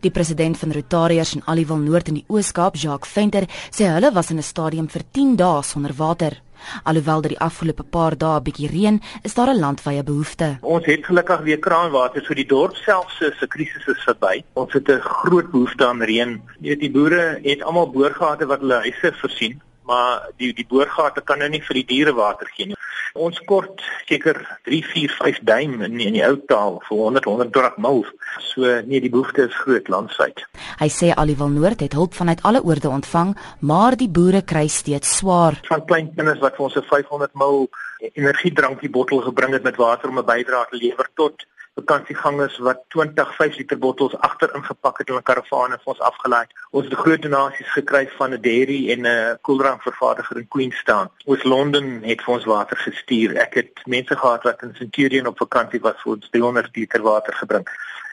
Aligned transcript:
Die 0.00 0.10
president 0.10 0.56
van 0.56 0.72
Rotariërs 0.72 1.34
in 1.36 1.42
Aliwal 1.44 1.82
Noord 1.84 2.06
in 2.08 2.14
die 2.14 2.24
Oos-Kaap, 2.32 2.78
Jacques 2.80 3.10
Venter, 3.12 3.44
sê 3.68 3.84
hulle 3.92 4.08
was 4.16 4.30
in 4.30 4.38
'n 4.38 4.42
stadium 4.42 4.88
vir 4.88 5.02
10 5.12 5.36
dae 5.36 5.62
sonder 5.62 5.92
water. 5.92 6.40
Alhoewel 6.84 7.20
dit 7.20 7.30
die 7.30 7.40
afgelope 7.40 7.82
paar 7.82 8.16
dae 8.16 8.38
'n 8.38 8.42
bietjie 8.42 8.70
reën, 8.70 9.00
is 9.22 9.34
daar 9.34 9.50
'n 9.50 9.60
landwyse 9.60 10.02
behoefte. 10.02 10.58
Ons 10.62 10.86
het 10.86 11.04
gelukkig 11.04 11.40
weer 11.40 11.58
kraanwater, 11.58 12.24
so 12.24 12.34
die 12.34 12.46
dorp 12.46 12.76
self 12.76 13.10
se 13.10 13.32
se 13.38 13.46
krisis 13.46 13.86
is 13.86 14.02
verby. 14.08 14.42
Ons 14.54 14.72
het 14.72 14.88
'n 14.88 15.00
groot 15.00 15.50
behoefte 15.50 15.86
aan 15.86 16.02
reën. 16.02 16.40
Jy 16.60 16.68
weet 16.68 16.80
die 16.80 16.90
boere 16.90 17.38
het 17.42 17.62
almal 17.62 17.90
boorgate 17.90 18.46
wat 18.46 18.60
hulle 18.60 18.80
huise 18.80 19.12
voorsien, 19.20 19.60
maar 19.84 20.28
die 20.38 20.54
die 20.54 20.66
boorgate 20.66 21.20
kan 21.20 21.38
nou 21.38 21.48
nie 21.48 21.62
vir 21.62 21.74
die 21.74 21.86
diere 21.86 22.14
water 22.14 22.46
gee 22.56 22.66
nie. 22.66 22.76
Ons 23.14 23.40
kort 23.42 23.82
seker 24.06 24.38
3 24.68 24.82
4 24.86 25.10
5 25.18 25.40
duim 25.42 25.80
in 25.82 25.98
in 26.00 26.14
die 26.14 26.22
ou 26.22 26.36
taal 26.46 26.78
vir 26.86 26.96
100 26.96 27.24
120 27.24 27.78
mil. 27.82 28.04
So 28.52 28.62
nee, 28.86 29.00
die 29.00 29.10
behoefte 29.10 29.48
is 29.48 29.56
groot 29.64 29.88
landwyd. 29.88 30.44
Hy 30.78 30.88
sê 30.88 31.10
Aliwal 31.16 31.50
Noord 31.50 31.80
het 31.80 31.96
hulp 31.98 32.14
vanuit 32.14 32.42
alle 32.42 32.62
oorde 32.62 32.88
ontvang, 32.88 33.34
maar 33.60 33.96
die 33.96 34.08
boere 34.08 34.42
kry 34.42 34.68
steeds 34.68 35.16
swaar. 35.18 35.58
Van 35.66 35.84
klein 35.86 36.14
kinders 36.14 36.40
wat 36.40 36.56
vir 36.56 36.64
ons 36.68 36.76
'n 36.76 36.86
500 36.86 37.34
mil 37.34 37.68
energiedrankie 38.14 38.90
bottel 38.90 39.20
gebring 39.20 39.52
het 39.52 39.62
met 39.62 39.76
water 39.76 40.08
om 40.08 40.18
'n 40.18 40.24
bydrae 40.24 40.66
te 40.70 40.76
lewer 40.76 41.08
tot 41.14 41.46
vakansiegangers 41.74 42.58
wat 42.58 42.84
20 42.88 43.34
5 43.36 43.56
liter 43.56 43.78
bottels 43.78 44.16
agter 44.18 44.54
ingepak 44.54 44.98
het 44.98 45.08
in 45.08 45.16
'n 45.16 45.22
karavaan 45.22 45.72
en 45.72 45.78
vir 45.82 45.92
ons 45.92 46.06
afgelaai. 46.10 46.46
Ons 46.70 46.86
het 46.86 47.00
groot 47.02 47.22
donasies 47.22 47.70
gekry 47.74 48.04
van 48.18 48.34
'n 48.34 48.42
dairy 48.42 48.90
en 48.92 49.06
'n 49.06 49.38
koeldrank 49.46 49.82
vervaardiger 49.82 50.36
in 50.36 50.48
Queenstown. 50.48 51.10
Ons 51.24 51.42
Londen 51.42 52.02
het 52.02 52.22
vir 52.22 52.34
ons 52.34 52.44
water 52.44 52.76
gestuur. 52.76 53.36
Ek 53.36 53.54
het 53.54 53.86
mense 53.86 54.16
gehad 54.16 54.42
wat 54.42 54.62
in 54.62 54.74
Centurion 54.74 55.26
op 55.26 55.38
vakansie 55.38 55.80
was 55.80 56.02
vir 56.02 56.12
ons 56.12 56.28
300 56.30 56.76
liter 56.76 57.02
water 57.02 57.34
gebring. 57.34 57.66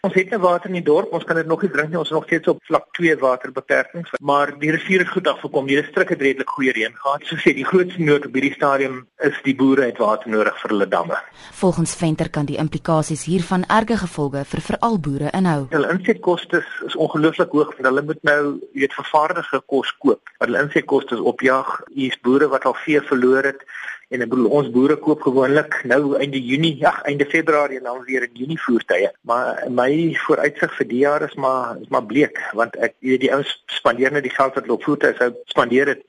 Ons 0.05 0.13
het 0.13 0.30
nou 0.30 0.38
water 0.39 0.70
in 0.70 0.77
die 0.77 0.85
dorp, 0.85 1.09
ons 1.11 1.25
kan 1.25 1.39
dit 1.39 1.47
nog 1.49 1.63
nie 1.66 1.70
drink 1.73 1.89
nie. 1.89 1.97
Ons 1.97 2.11
is 2.11 2.16
nog 2.16 2.27
steeds 2.30 2.47
op 2.52 2.59
vlak 2.70 2.85
2 2.95 3.16
waterbeperkings, 3.17 4.11
maar 4.21 4.53
die 4.61 4.69
rivier 4.71 5.02
het 5.02 5.09
goed 5.09 5.27
afgekom. 5.27 5.66
Die 5.67 5.80
distrikt 5.81 6.14
het 6.14 6.21
redelik 6.21 6.53
goeie 6.53 6.71
reën 6.71 6.94
gehad. 6.94 7.25
So 7.25 7.36
sê 7.42 7.55
die 7.58 7.66
grootste 7.66 8.05
nood 8.05 8.27
op 8.30 8.38
hierdie 8.38 8.53
stadium 8.53 9.02
is 9.25 9.39
die 9.44 9.55
boere 9.58 9.88
het 9.89 9.97
water 9.97 10.30
nodig 10.30 10.59
vir 10.61 10.73
hulle 10.75 10.88
damme. 10.88 11.17
Volgens 11.59 11.95
Venter 11.97 12.30
kan 12.30 12.45
die 12.45 12.59
implikasies 12.61 13.25
hiervan 13.25 13.66
erge 13.73 13.97
gevolge 13.97 14.45
vir 14.45 14.64
veral 14.69 14.99
boere 15.02 15.33
inhou. 15.33 15.66
Hulle 15.73 15.92
insetkoste 15.95 16.61
is 16.86 16.95
ongelooflik 16.95 17.58
hoog 17.58 17.73
want 17.73 17.89
hulle 17.89 18.05
moet 18.05 18.23
nou, 18.30 18.42
jy 18.73 18.86
weet, 18.86 18.98
vervaardigde 18.98 19.62
kos 19.66 19.92
koop. 20.03 20.34
Hulle 20.44 20.64
insetkoste 20.64 21.20
opjaag. 21.31 21.70
Hier's 21.95 22.20
boere 22.26 22.50
wat 22.54 22.66
al 22.70 22.78
vee 22.86 23.02
verloor 23.12 23.52
het 23.52 23.64
En 24.08 24.22
ek 24.23 24.30
bedoel 24.31 24.54
ons 24.56 24.67
boere 24.72 24.95
koop 25.04 25.23
gewoonlik 25.26 25.73
nou 25.92 26.16
einde 26.16 26.39
Junie, 26.39 26.78
ja, 26.80 26.94
einde 27.09 27.26
Februarie 27.28 27.81
en 27.81 27.89
dan 27.89 28.06
weer 28.08 28.23
in 28.23 28.38
Junie 28.39 28.59
voertuie. 28.64 29.09
Maar 29.28 29.66
my 29.67 29.89
vooruitsig 30.22 30.76
vir 30.78 30.88
die 30.88 31.02
jaar 31.02 31.26
is 31.26 31.34
maar 31.36 31.81
is 31.81 31.89
maar 31.92 32.06
bleek 32.08 32.39
want 32.56 32.78
ek 32.88 32.95
weet 33.04 33.26
die 33.26 33.34
ouens 33.36 33.52
spandeer 33.80 34.16
net 34.16 34.23
die 34.23 34.31
geld 34.31 34.56
wat 34.56 34.64
hulle 34.64 34.78
op 34.78 34.88
voertuie 34.88 35.17
sou 35.20 35.34
spandeer 35.52 35.92
het, 35.92 36.06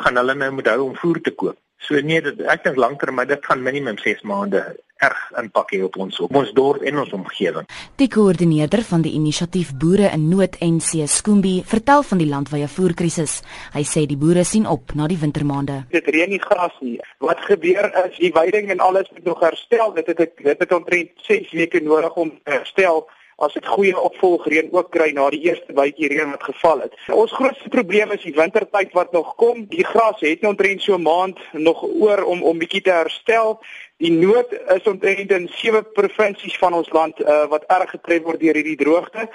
gaan 0.00 0.16
hulle 0.16 0.38
nou 0.40 0.48
moet 0.56 0.72
hou 0.72 0.78
om 0.86 0.96
voer 0.96 1.20
te 1.20 1.34
koop. 1.42 1.58
So 1.82 1.98
nee, 1.98 2.22
dit, 2.22 2.40
ek 2.46 2.64
dink 2.64 2.78
lankter, 2.78 3.12
maar 3.12 3.26
dit 3.26 3.44
gaan 3.46 3.62
minimum 3.62 3.98
6 3.98 4.22
maande 4.28 4.62
erg 5.02 5.22
impak 5.40 5.72
hê 5.74 5.80
op 5.82 5.96
ons 5.98 6.20
op 6.22 6.36
ons 6.38 6.50
dorp 6.54 6.84
en 6.86 7.00
ons 7.02 7.14
omgewing. 7.16 7.66
Die 7.98 8.06
koördineerder 8.12 8.84
van 8.86 9.02
die 9.02 9.14
inisiatief 9.18 9.72
Boere 9.78 10.12
in 10.14 10.28
Nood 10.30 10.58
NC 10.62 11.08
Skoombi 11.10 11.56
vertel 11.66 12.04
van 12.06 12.22
die 12.22 12.28
landwyse 12.30 12.68
voerkrisis. 12.70 13.40
Hy 13.74 13.82
sê 13.88 14.04
die 14.06 14.18
boere 14.20 14.44
sien 14.46 14.68
op 14.70 14.94
na 14.98 15.08
die 15.10 15.18
wintermaande. 15.18 15.80
Dit 15.94 16.10
reën 16.14 16.30
nie 16.30 16.42
gras 16.42 16.76
nie. 16.84 16.98
Wat 17.24 17.42
gebeur 17.48 17.90
is 18.04 18.20
die 18.20 18.30
veiding 18.34 18.70
en 18.70 18.84
alles 18.84 19.10
moet 19.16 19.26
nog 19.32 19.42
herstel. 19.42 19.90
Dit 19.98 20.12
het 20.12 20.22
dit 20.38 20.62
het 20.66 20.76
omtrent 20.78 21.26
6 21.26 21.50
weke 21.58 21.82
nodig 21.82 22.14
om 22.14 22.30
te 22.44 22.58
herstel 22.60 23.02
as 23.36 23.52
dit 23.52 23.66
goeie 23.66 23.94
opvolgreën 23.98 24.68
ook 24.72 24.90
kry 24.90 25.10
na 25.16 25.28
die 25.30 25.40
eerste 25.48 25.72
bytjie 25.72 26.08
reën 26.12 26.30
wat 26.30 26.42
geval 26.42 26.84
het. 26.84 26.96
Ons 27.08 27.32
grootste 27.32 27.68
probleem 27.68 28.12
is 28.12 28.22
die 28.22 28.34
wintertyd 28.36 28.92
wat 28.92 29.12
nog 29.12 29.34
kom. 29.40 29.64
Die 29.72 29.84
gras 29.84 30.20
het 30.20 30.42
nou 30.42 30.52
omtrent 30.52 30.82
so 30.82 30.98
maand 30.98 31.38
nog 31.52 31.82
oor 31.82 32.24
om 32.24 32.42
om 32.42 32.58
bietjie 32.58 32.82
te 32.82 32.94
herstel. 32.94 33.58
Die 34.02 34.12
nood 34.12 34.52
is 34.74 34.86
omtrent 34.90 35.30
in 35.30 35.48
sewe 35.48 35.82
provinsies 35.82 36.58
van 36.58 36.74
ons 36.74 36.90
land 36.92 37.20
uh, 37.20 37.46
wat 37.48 37.64
erg 37.70 37.90
getref 37.96 38.22
word 38.22 38.40
deur 38.40 38.58
hierdie 38.58 38.76
droogte. 38.76 39.28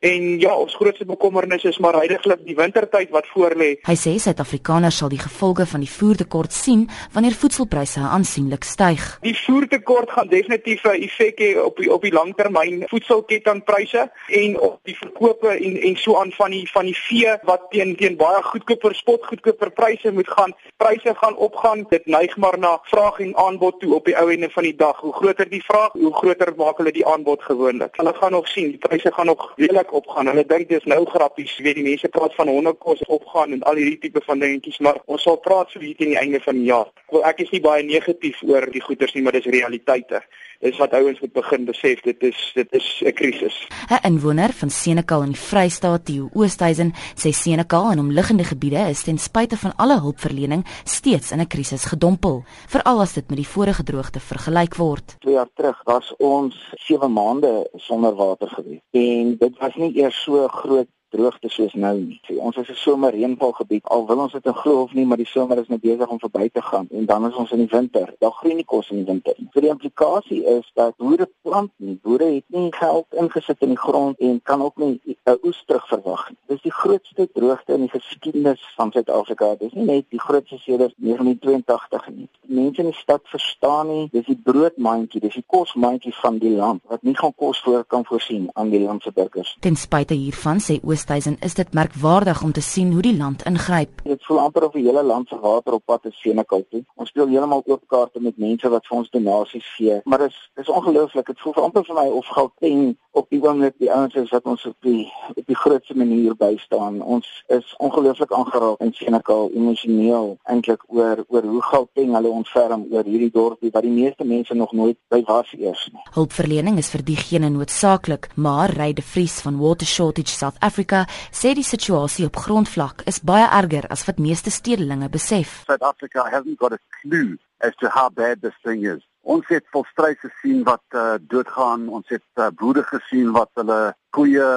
En 0.00 0.38
ja, 0.40 0.54
ons 0.56 0.74
grootste 0.74 1.04
bekommernis 1.04 1.64
is 1.68 1.78
maar 1.78 1.98
heidaglik 2.00 2.40
die 2.46 2.54
wintertyd 2.56 3.10
wat 3.12 3.26
voorlê. 3.34 3.74
Hy 3.84 3.96
sê 4.00 4.14
Suid-Afrikaners 4.16 4.96
sal 5.02 5.10
die 5.12 5.20
gevolge 5.20 5.66
van 5.68 5.82
die 5.84 5.90
voertekort 5.92 6.54
sien 6.56 6.86
wanneer 7.12 7.36
voedselpryse 7.36 8.00
aansienlik 8.00 8.64
styg. 8.64 9.02
Die 9.20 9.34
voertekort 9.36 10.14
gaan 10.16 10.30
definitief 10.32 10.86
'n 10.88 11.04
effek 11.04 11.42
hê 11.44 11.50
op 11.60 11.76
die 11.76 11.92
op 11.92 12.00
die 12.00 12.12
langtermyn 12.12 12.86
voedselkettingpryse 12.88 14.08
en 14.28 14.60
op 14.60 14.78
die 14.88 14.96
verkope 14.96 15.48
en 15.48 15.76
en 15.76 15.96
so 15.96 16.16
aan 16.16 16.32
van 16.32 16.50
die 16.50 16.64
van 16.72 16.84
die 16.88 16.96
vee 16.96 17.36
wat 17.44 17.68
teen 17.70 17.96
teen 17.96 18.16
baie 18.16 18.42
goedkoper 18.42 18.94
spot 18.94 19.26
goedkoper 19.26 19.70
pryse 19.70 20.12
moet 20.12 20.28
gaan. 20.28 20.54
Pryse 20.76 21.14
gaan 21.14 21.36
opgaan. 21.36 21.84
Dit 21.90 22.06
neig 22.06 22.36
maar 22.36 22.58
na 22.58 22.78
vraag 22.82 23.20
en 23.20 23.36
aanbod 23.36 23.80
toe 23.80 23.94
op 23.94 24.04
die 24.04 24.16
ou 24.16 24.32
ende 24.32 24.50
van 24.50 24.62
die 24.62 24.76
dag. 24.76 24.96
Hoe 25.00 25.12
groter 25.12 25.48
die 25.50 25.64
vraag, 25.64 25.92
hoe 25.92 26.14
groter 26.14 26.52
maak 26.56 26.76
hulle 26.76 26.92
die 26.92 27.06
aanbod 27.06 27.42
gewoonlik. 27.42 27.96
Hulle 27.96 28.14
gaan 28.14 28.32
nog 28.32 28.48
sien, 28.48 28.68
die 28.68 28.78
pryse 28.88 29.12
gaan 29.12 29.26
nog 29.26 29.52
redelik 29.56 29.88
opgaan. 29.92 30.30
Hulle 30.30 30.44
dink 30.46 30.68
dis 30.68 30.86
nou 30.90 31.00
grappies, 31.08 31.56
weet 31.64 31.78
die 31.80 31.86
mense 31.86 32.08
praat 32.08 32.34
van 32.38 32.48
honderdkos 32.48 33.02
opgaan 33.06 33.56
en 33.56 33.62
al 33.68 33.80
hierdie 33.80 33.98
tipe 34.06 34.22
van 34.26 34.42
dingetjies, 34.42 34.78
maar 34.84 35.00
ons 35.06 35.22
sal 35.26 35.40
praat 35.44 35.70
so 35.70 35.82
hier 35.82 35.96
teen 35.98 36.14
die 36.14 36.20
einde 36.20 36.40
van 36.44 36.58
die 36.58 36.68
jaar. 36.68 36.90
Wel 37.10 37.26
ek 37.30 37.42
is 37.46 37.52
nie 37.54 37.62
baie 37.64 37.84
negatief 37.86 38.42
oor 38.48 38.66
die 38.70 38.84
goeders 38.84 39.14
nie, 39.14 39.22
maar 39.26 39.38
dis 39.38 39.50
realiteite. 39.50 40.22
Dis 40.60 40.76
wat 40.76 40.92
ouens 40.92 41.20
moet 41.20 41.32
begin 41.32 41.62
besef, 41.64 42.02
dit 42.04 42.22
is 42.28 42.38
dit 42.54 42.72
is 42.76 43.02
'n 43.06 43.12
krisis. 43.12 43.66
'n 43.88 44.04
Inwoner 44.08 44.52
van 44.52 44.70
Senekal 44.70 45.22
in 45.22 45.32
die 45.32 45.40
Vrystaat, 45.40 46.04
Theo 46.04 46.28
Oosthuizen, 46.32 46.92
sê 47.16 47.30
Senekal 47.32 47.90
en 47.90 47.98
omliggende 47.98 48.44
gebiede 48.44 48.88
is 48.88 49.02
ten 49.02 49.18
spyte 49.18 49.56
van 49.56 49.72
alle 49.76 50.00
hulpverlening 50.00 50.66
steeds 50.84 51.32
in 51.32 51.40
'n 51.40 51.46
krisis 51.46 51.84
gedompel, 51.84 52.44
veral 52.68 53.00
as 53.00 53.12
dit 53.12 53.28
met 53.28 53.38
die 53.38 53.48
vorige 53.48 53.82
droogte 53.82 54.20
vergelyk 54.20 54.74
word. 54.74 55.16
2 55.18 55.34
jaar 55.34 55.50
terug 55.54 55.80
was 55.84 56.14
ons 56.18 56.72
7 56.76 57.12
maande 57.12 57.70
sonder 57.76 58.14
water 58.14 58.48
gewees 58.48 58.80
en 58.90 59.36
dit 59.38 59.58
was 59.58 59.74
nie 59.74 59.96
eers 59.96 60.22
so 60.22 60.48
groot 60.48 60.88
droogte 61.10 61.48
soos 61.48 61.74
nou 61.74 61.96
nie. 61.98 62.20
Ons 62.38 62.56
is 62.56 62.68
'n 62.68 62.74
somerreënvalgebied. 62.74 63.84
Al 63.84 64.06
wil 64.06 64.18
ons 64.18 64.32
dit 64.32 64.46
in 64.46 64.54
glo 64.54 64.82
of 64.82 64.92
nie, 64.92 65.06
maar 65.06 65.16
die 65.16 65.26
somer 65.26 65.58
is 65.58 65.68
net 65.68 65.80
besig 65.80 66.08
om 66.08 66.18
verby 66.18 66.48
te 66.48 66.62
gaan 66.62 66.86
en 66.90 67.06
dan 67.06 67.26
is 67.28 67.34
ons 67.34 67.50
in 67.50 67.58
die 67.58 67.70
winter. 67.70 68.14
Daar 68.18 68.32
groei 68.32 68.54
nie 68.54 68.64
kos 68.64 68.90
in 68.90 68.96
die 68.96 69.04
winter 69.04 69.34
nie. 69.38 69.48
So 69.52 69.60
die 69.60 69.68
implikasie 69.68 70.44
is 70.44 70.70
dat 70.74 70.96
boere 70.96 71.28
plant 71.42 71.72
nie. 71.76 71.98
Boere 72.02 72.24
het 72.24 72.44
nie 72.46 72.72
geld 72.72 73.06
ingesit 73.10 73.60
in 73.60 73.68
die 73.68 73.78
grond 73.78 74.18
en 74.18 74.40
kan 74.42 74.62
ook 74.62 74.76
nie 74.76 75.00
'n 75.04 75.38
oes 75.42 75.62
terugverwag 75.66 76.28
nie. 76.30 76.38
Dis 76.46 76.62
die 76.62 76.72
grootste 76.72 77.28
droogte 77.32 77.72
in 77.72 77.80
die 77.80 77.90
geskiedenis 77.90 78.72
van 78.76 78.92
Suid-Afrika. 78.92 79.54
Dis 79.58 79.72
nie 79.72 79.84
net 79.84 80.04
die 80.10 80.20
grootste 80.20 80.58
sedert 80.58 80.94
1982 80.96 82.08
nie. 82.08 82.28
Mense 82.42 82.80
in 82.80 82.90
die 82.90 82.98
stad 82.98 83.20
verstaan 83.24 83.86
nie, 83.88 84.08
dis 84.12 84.26
die 84.26 84.40
broodmandjie, 84.44 85.20
dis 85.20 85.34
die 85.34 85.44
kosmandjie 85.46 86.14
van 86.14 86.38
die 86.38 86.54
land 86.56 86.82
wat 86.90 87.02
nie 87.02 87.16
gaan 87.16 87.34
kos 87.36 87.60
voor 87.60 87.84
kan 87.84 88.04
voorsien 88.04 88.48
aan 88.52 88.70
die 88.70 88.80
land 88.80 89.02
se 89.02 89.12
burgers. 89.12 89.56
Ten 89.60 89.76
spyte 89.76 90.14
hiervan 90.14 90.58
sê 90.58 90.80
Oosthuizen 91.00 91.36
is 91.40 91.54
dit 91.54 91.72
merkwaardig 91.72 92.42
om 92.42 92.52
te 92.52 92.60
sien 92.60 92.92
hoe 92.92 93.02
die 93.02 93.16
land 93.16 93.42
ingryp. 93.48 94.02
Dit 94.04 94.24
voel 94.26 94.40
amper 94.40 94.66
of 94.66 94.74
die 94.76 94.82
hele 94.84 95.02
land 95.02 95.28
se 95.28 95.38
water 95.40 95.72
op 95.72 95.84
pad 95.88 96.04
is 96.10 96.18
Senekal 96.20 96.66
toe. 96.68 96.82
Ons 97.00 97.08
speel 97.08 97.30
heeltemal 97.30 97.62
oop 97.64 97.86
kaarte 97.88 98.20
met 98.20 98.36
mense 98.36 98.68
wat 98.68 98.84
vir 98.84 98.98
ons 98.98 99.08
donasies 99.14 99.70
gee, 99.78 100.00
maar 100.04 100.26
dit 100.26 100.34
is 100.34 100.40
dis 100.60 100.68
ongelooflik. 100.68 101.30
Dit 101.32 101.40
voel 101.40 101.62
amper 101.64 101.86
vir 101.86 101.96
my 101.96 102.04
of 102.18 102.28
Gauteng 102.36 102.82
op 103.16 103.26
die 103.32 103.40
oomblik 103.40 103.78
die 103.80 103.88
ouens 103.90 104.14
is 104.20 104.28
wat 104.34 104.44
ons 104.44 104.66
op 104.68 104.76
die 104.84 105.06
op 105.32 105.46
die 105.46 105.56
grootste 105.56 105.96
manier 105.96 106.36
bystaan. 106.36 107.00
Ons 107.00 107.30
is 107.48 107.72
ongelooflik 107.78 108.36
aangeraak 108.36 108.84
in 108.84 108.92
Senekal 108.98 109.48
emosioneel 109.56 110.36
eintlik 110.52 110.84
oor 110.92 111.24
oor 111.28 111.48
hoe 111.54 111.64
Gauteng 111.70 112.12
hulle 112.18 112.34
ontferm 112.42 112.84
oor 112.92 113.08
hierdie 113.08 113.32
dorpie 113.32 113.72
wat 113.72 113.88
die 113.88 113.94
meeste 113.94 114.28
mense 114.28 114.54
nog 114.54 114.76
nooit 114.76 115.00
by 115.08 115.22
was 115.32 115.48
eers 115.56 115.88
nie. 115.94 116.04
Hulpverlening 116.18 116.76
is 116.82 116.92
vir 116.92 117.06
diegene 117.08 117.48
noodsaaklik, 117.56 118.28
maar 118.36 118.76
Ryde 118.76 119.02
Vries 119.02 119.40
van 119.40 119.56
Water 119.64 119.88
Shortage 119.88 120.36
South 120.36 120.60
Africa 120.60 120.89
Afrika 120.90 121.06
sê 121.30 121.52
die 121.54 121.66
situasie 121.66 122.26
op 122.26 122.38
grondvlak 122.42 123.04
is 123.06 123.20
baie 123.22 123.46
erger 123.46 123.86
as 123.94 124.02
wat 124.08 124.18
meeste 124.18 124.50
stedelinge 124.50 125.08
besef. 125.08 125.62
South 125.68 125.82
Africa 125.82 126.24
hasn't 126.26 126.58
got 126.58 126.72
a 126.72 126.78
clue 127.00 127.38
as 127.60 127.76
to 127.78 127.88
how 127.88 128.08
bad 128.10 128.42
this 128.42 128.56
thing 128.64 128.82
is. 128.82 129.06
Ons 129.22 129.46
het 129.52 129.64
volstrys 129.70 130.18
gesien 130.18 130.64
wat 130.64 130.82
uh, 130.96 131.14
doodgaan, 131.20 131.86
ons 131.88 132.08
het 132.08 132.24
uh, 132.40 132.48
boere 132.50 132.82
gesien 132.88 133.30
wat 133.36 133.50
hulle 133.60 133.94
koeie 134.16 134.48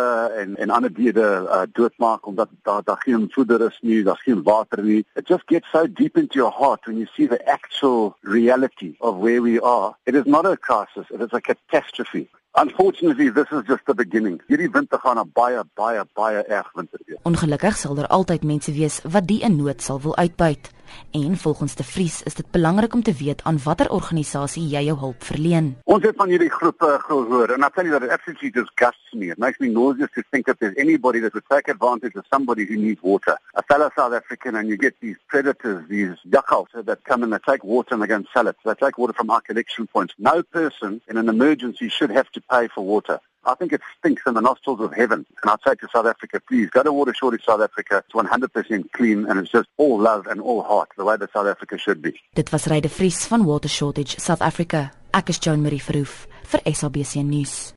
en 0.42 0.56
en 0.58 0.74
ander 0.74 0.94
diere 0.94 1.30
uh, 1.44 1.64
doodmaak 1.78 2.26
omdat 2.26 2.50
daar 2.64 2.82
daar 2.84 3.02
geen 3.06 3.28
voeder 3.36 3.68
is 3.68 3.78
nie, 3.82 4.02
daar's 4.04 4.24
geen 4.24 4.42
water 4.44 4.82
nie. 4.82 5.04
It 5.16 5.28
just 5.28 5.46
gets 5.46 5.70
so 5.70 5.86
deep 5.86 6.18
into 6.18 6.40
your 6.40 6.54
heart 6.58 6.88
when 6.88 6.98
you 6.98 7.06
see 7.14 7.28
the 7.28 7.42
actual 7.46 8.16
reality 8.22 8.96
of 9.00 9.22
where 9.22 9.42
we 9.42 9.60
are. 9.62 9.94
It 10.06 10.16
is 10.16 10.26
not 10.26 10.46
a 10.46 10.58
crisis, 10.58 11.06
it 11.12 11.22
is 11.22 11.34
a 11.34 11.42
catastrophe. 11.42 12.30
Unfortunately, 12.56 13.30
this 13.32 13.50
is 13.52 13.64
just 13.66 13.82
the 13.86 13.96
beginning. 13.96 14.38
Hierdie 14.48 14.70
winter 14.70 15.00
gaan 15.02 15.18
'n 15.18 15.30
baie 15.34 15.64
baie 15.74 16.04
baie 16.14 16.42
erg 16.48 16.70
winter 16.74 17.00
wees. 17.06 17.18
Ongelukkig 17.24 17.76
sal 17.78 17.96
daar 17.96 18.08
altyd 18.08 18.44
mense 18.44 18.72
wees 18.72 19.02
wat 19.02 19.28
die 19.28 19.42
in 19.42 19.56
nood 19.56 19.82
sal 19.82 20.02
wil 20.02 20.16
uitbuit. 20.18 20.70
En 21.12 21.38
volgens 21.38 21.76
De 21.76 21.84
Vries 21.84 22.24
is 22.24 22.34
dit 22.34 22.52
belangrik 22.52 22.94
om 22.94 23.04
te 23.04 23.14
weet 23.14 23.44
aan 23.44 23.60
watter 23.64 23.90
organisasie 23.90 24.68
jy 24.68 24.84
jou 24.84 24.98
hulp 25.00 25.24
verleen. 25.24 25.78
Ons 25.84 26.04
het 26.04 26.16
van 26.16 26.30
hierdie 26.30 26.50
groepe 26.50 26.98
gehoor 27.08 27.54
and 27.54 27.64
I 27.64 27.70
tell 27.74 27.86
you 27.86 28.00
that 28.00 28.04
it 28.04 28.10
absolutely 28.10 28.50
disgusts 28.50 29.14
me. 29.14 29.30
It 29.32 29.38
makes 29.38 29.60
me 29.60 29.68
nauseous 29.68 30.12
to 30.16 30.24
think 30.30 30.46
that 30.46 30.60
there's 30.60 30.78
anybody 30.78 31.20
that 31.20 31.34
would 31.34 31.50
take 31.50 31.72
advantage 31.72 32.16
of 32.16 32.26
somebody 32.30 32.66
who 32.66 32.76
needs 32.76 33.02
water. 33.02 33.38
A 33.54 33.64
fellow 33.64 33.90
South 33.96 34.14
African 34.14 34.56
and 34.56 34.68
you 34.70 34.78
get 34.78 34.96
these 35.00 35.18
predators, 35.28 35.88
these 35.90 36.16
jackals 36.30 36.70
that 36.74 37.04
come 37.04 37.24
and 37.24 37.34
they 37.34 37.40
take 37.46 37.64
water 37.64 37.94
and 37.94 38.02
they 38.02 38.08
go 38.08 38.16
and 38.16 38.28
sell 38.34 38.48
it. 38.48 38.56
They 38.64 38.74
take 38.74 38.98
water 38.98 39.14
from 39.14 39.30
our 39.30 39.42
collection 39.42 39.88
points. 39.88 40.14
No 40.18 40.44
person 40.44 41.02
in 41.10 41.18
an 41.18 41.30
emergency 41.30 41.90
should 41.90 42.10
have 42.10 42.30
to 42.32 42.42
pay 42.42 42.68
for 42.68 42.84
water. 42.84 43.20
I 43.46 43.56
think 43.56 43.74
it 43.74 43.82
stinks 44.00 44.24
in 44.26 44.34
the 44.36 44.42
nostrils 44.42 44.80
of 44.80 44.94
heaven. 44.94 45.26
And 45.42 45.52
I'd 45.52 45.60
say 45.68 45.76
to 45.76 45.88
South 45.94 46.06
Africa, 46.06 46.40
please 46.48 46.70
go 46.70 46.84
to 46.84 46.94
Water 46.94 47.14
Shortage 47.14 47.44
South 47.46 47.62
Africa. 47.62 48.04
It's 48.06 48.14
100% 48.14 48.92
clean 48.94 49.26
and 49.30 49.40
it's 49.40 49.52
just 49.52 49.68
all 49.78 50.00
love 50.00 50.28
and 50.28 50.40
all 50.42 50.64
heart, 50.64 50.90
the 50.98 51.06
way 51.06 51.18
that 51.18 51.34
South 51.34 51.48
Africa 51.48 51.78
should 51.78 52.02
be. 52.02 52.20
Dit 52.36 52.52
was 52.52 52.68
Ryde 52.68 52.90
Vries 52.90 53.28
van 53.28 53.44
Water 53.44 53.70
Shortage 53.70 54.18
South 54.20 54.42
Africa. 54.42 54.92
Ek 55.14 55.30
is 55.30 55.40
Joan 55.40 55.62
Marie 55.62 55.80
Verhoef 55.80 56.26
vir 56.50 56.62
SABC 56.66 57.24
nuus. 57.24 57.74